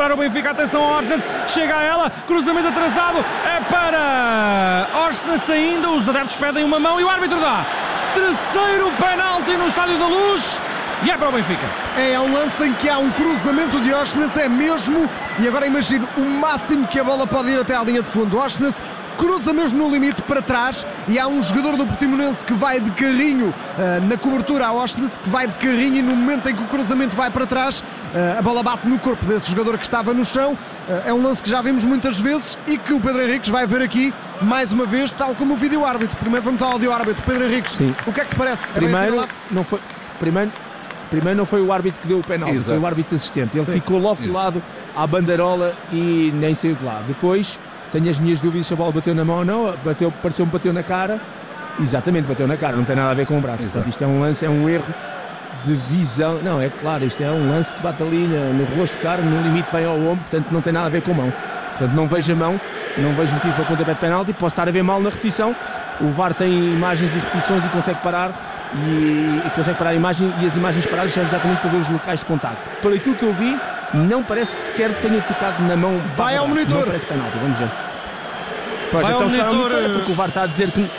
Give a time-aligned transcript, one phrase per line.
[0.00, 0.50] recuperar o Benfica.
[0.50, 5.90] Atenção ao Orsnes, chega a ela, cruzamento atrasado, é para Orsnes ainda.
[5.90, 7.64] Os adeptos pedem uma mão e o árbitro dá.
[8.14, 10.60] Terceiro penalti no Estádio da Luz.
[11.02, 11.66] E é para o Benfica.
[11.96, 15.08] É, é um lance em que há um cruzamento de Oshnes, é mesmo.
[15.38, 18.38] E agora imagino o máximo que a bola pode ir até à linha de fundo.
[18.38, 18.74] Oshnes
[19.20, 22.90] cruza mesmo no limite para trás e há um jogador do Portimonense que vai de
[22.92, 26.62] carrinho uh, na cobertura a Oshnes, que vai de carrinho e no momento em que
[26.62, 30.14] o cruzamento vai para trás, uh, a bola bate no corpo desse jogador que estava
[30.14, 30.54] no chão.
[30.54, 33.66] Uh, é um lance que já vimos muitas vezes e que o Pedro Henriques vai
[33.66, 36.16] ver aqui mais uma vez, tal como o vídeo árbitro.
[36.16, 37.22] Primeiro vamos ao áudio árbitro.
[37.22, 37.94] Pedro Henriques, Sim.
[38.06, 38.62] o que é que te parece?
[38.70, 39.80] É Primeiro, não foi.
[40.18, 40.50] Primeiro,
[41.10, 43.54] Primeiro não foi o árbitro que deu o penalti, foi o árbitro assistente.
[43.54, 43.72] Ele Sim.
[43.72, 44.62] ficou logo do lado
[44.96, 47.02] à bandeirola e nem saiu de lá.
[47.06, 47.58] Depois
[47.92, 50.72] tenho as minhas dúvidas se a bola bateu na mão ou não, bateu, pareceu-me bateu
[50.72, 51.20] na cara.
[51.80, 53.64] Exatamente, bateu na cara, não tem nada a ver com o braço.
[53.64, 54.84] Portanto, isto é um lance, é um erro
[55.64, 56.40] de visão.
[56.42, 59.42] Não, é claro, isto é um lance que bate ali no rosto do cara, no
[59.42, 61.32] limite vem ao ombro, portanto não tem nada a ver com a mão.
[61.70, 62.60] Portanto, não vejo a mão,
[62.98, 65.54] não vejo motivo para pontapé de penalti, posso estar a ver mal na repetição.
[66.00, 68.30] O VAR tem imagens e repetições e consegue parar
[68.74, 71.88] e, e consegue parar a imagem e as imagens paradas são exatamente para ver os
[71.88, 72.58] locais de contacto.
[72.80, 73.58] Por aquilo que eu vi,
[73.94, 76.00] não parece que sequer tenha tocado na mão.
[76.16, 76.78] Vai ao monitor!
[76.78, 77.70] Não parece penalti, vamos ver.
[78.90, 80.90] Pois, Vai então monitor, é porque o VAR está a dizer que.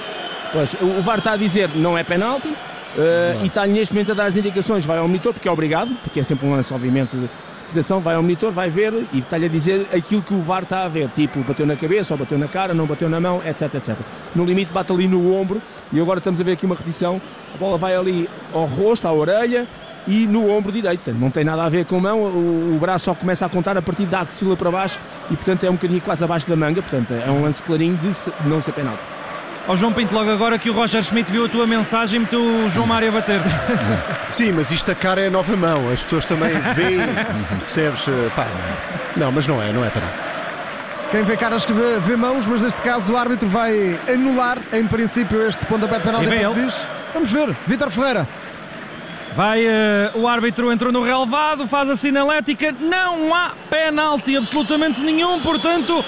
[0.53, 2.47] Pois, o VAR está a dizer não é penalti.
[2.47, 5.95] Uh, e está neste momento a dar as indicações, vai ao monitor, porque é obrigado,
[6.03, 7.29] porque é sempre um lance, obviamente, de,
[8.01, 10.89] vai ao monitor, vai ver e está-lhe a dizer aquilo que o VAR está a
[10.89, 13.95] ver, tipo bateu na cabeça, ou bateu na cara, não bateu na mão, etc, etc.
[14.35, 17.21] No limite bate ali no ombro e agora estamos a ver aqui uma repetição,
[17.55, 19.65] a bola vai ali ao rosto, à orelha
[20.07, 23.05] e no ombro direito, não tem nada a ver com a mão, o, o braço
[23.05, 24.99] só começa a contar a partir da axila para baixo
[25.29, 28.11] e portanto é um bocadinho quase abaixo da manga, portanto é um lance clarinho de
[28.47, 28.97] não ser penal.
[29.67, 32.41] Ó oh, João Pinto, logo agora que o Roger Schmidt viu a tua mensagem, meteu
[32.41, 33.39] o João Mário a bater.
[34.27, 36.99] Sim, mas isto a cara é nova mão, as pessoas também veem,
[37.59, 38.01] percebes?
[38.35, 38.47] Pá,
[39.15, 40.31] não, mas não é, não é para
[41.11, 44.87] quem vê caras que vê, vê, mãos, mas neste caso o árbitro vai anular, em
[44.87, 46.25] princípio, este pontapé de penalti.
[47.13, 48.25] Vamos ver, Vítor Ferreira.
[49.35, 55.39] Vai, uh, o árbitro entrou no relevado, faz a sinalética, não há penalti absolutamente nenhum,
[55.39, 56.03] portanto,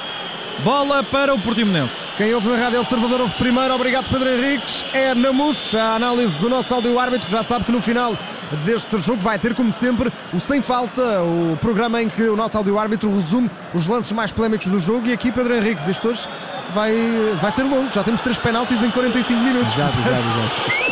[0.62, 1.96] bola para o Portimonense.
[2.18, 4.86] Quem ouve na Rádio Observador ouve primeiro, obrigado Pedro Henriques.
[4.94, 7.30] É na MUX, a análise do nosso áudio árbitro.
[7.30, 8.18] Já sabe que no final
[8.66, 12.58] deste jogo vai ter, como sempre, o Sem Falta, o programa em que o nosso
[12.58, 15.08] áudio árbitro resume os lances mais polémicos do jogo.
[15.08, 16.28] E aqui, Pedro Henriques, isto hoje
[16.74, 16.94] vai,
[17.42, 17.90] vai ser longo.
[17.92, 19.74] Já temos três penaltis em 45 minutos.
[19.74, 20.83] Exato, exato, exato.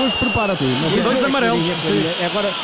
[0.00, 0.64] Hoje prepara-te.
[0.64, 1.66] E dois amarelos.
[2.24, 2.54] Agora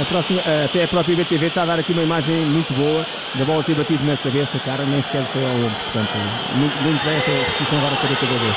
[0.00, 3.44] a, próxima, até a própria BTV está a dar aqui uma imagem muito boa da
[3.44, 5.74] bola ter batido na cabeça, cara, nem sequer foi ao ombro.
[5.84, 6.10] Portanto,
[6.56, 8.54] muito, muito bem esta repetição agora para cada vez.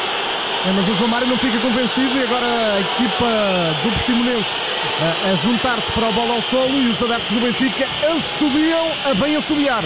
[0.65, 3.25] É, mas o João Mário não fica convencido e agora a equipa
[3.83, 4.49] do Portimonense
[4.99, 9.13] a, a juntar-se para a bola ao solo e os adeptos do Benfica assobiam a
[9.13, 9.83] bem assobiar.